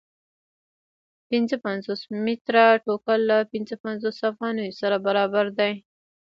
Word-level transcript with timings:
پنځه 1.29 1.55
پنځوس 1.65 2.01
متره 2.25 2.65
ټوکر 2.85 3.17
له 3.29 3.37
پنځه 3.51 3.75
پنځوس 3.83 4.17
افغانیو 4.31 4.77
سره 4.81 4.95
برابر 5.05 5.45
دی 5.59 5.73